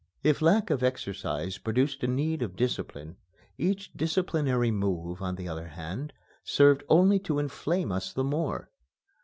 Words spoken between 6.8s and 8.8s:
only to inflame us the more.